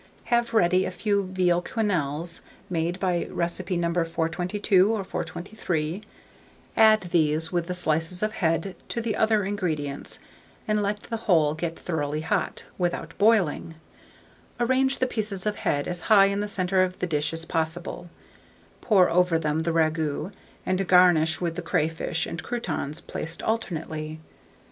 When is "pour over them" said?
18.81-19.59